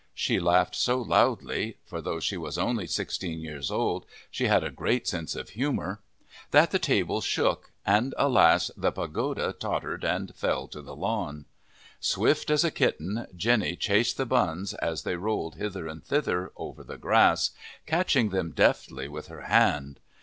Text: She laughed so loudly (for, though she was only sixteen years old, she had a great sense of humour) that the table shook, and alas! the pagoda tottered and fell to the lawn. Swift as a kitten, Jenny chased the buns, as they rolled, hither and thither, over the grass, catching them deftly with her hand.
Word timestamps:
She 0.15 0.39
laughed 0.39 0.75
so 0.75 0.97
loudly 0.99 1.77
(for, 1.85 2.01
though 2.01 2.19
she 2.19 2.35
was 2.35 2.57
only 2.57 2.87
sixteen 2.87 3.39
years 3.39 3.69
old, 3.69 4.07
she 4.31 4.47
had 4.47 4.63
a 4.63 4.71
great 4.71 5.07
sense 5.07 5.35
of 5.35 5.49
humour) 5.49 6.01
that 6.49 6.71
the 6.71 6.79
table 6.79 7.21
shook, 7.21 7.69
and 7.85 8.15
alas! 8.17 8.71
the 8.75 8.91
pagoda 8.91 9.53
tottered 9.53 10.03
and 10.03 10.33
fell 10.35 10.67
to 10.69 10.81
the 10.81 10.95
lawn. 10.95 11.45
Swift 11.99 12.49
as 12.49 12.63
a 12.63 12.71
kitten, 12.71 13.27
Jenny 13.35 13.75
chased 13.75 14.17
the 14.17 14.25
buns, 14.25 14.73
as 14.73 15.03
they 15.03 15.15
rolled, 15.17 15.57
hither 15.57 15.87
and 15.87 16.03
thither, 16.03 16.51
over 16.55 16.83
the 16.83 16.97
grass, 16.97 17.51
catching 17.85 18.29
them 18.29 18.53
deftly 18.53 19.07
with 19.07 19.27
her 19.27 19.41
hand. 19.41 19.99